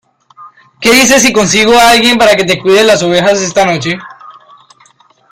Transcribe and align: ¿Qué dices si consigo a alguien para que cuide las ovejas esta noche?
¿Qué 0.81 0.93
dices 0.93 1.21
si 1.21 1.31
consigo 1.31 1.73
a 1.77 1.91
alguien 1.91 2.17
para 2.17 2.35
que 2.35 2.57
cuide 2.59 2.83
las 2.83 3.03
ovejas 3.03 3.39
esta 3.39 3.67
noche? 3.71 3.99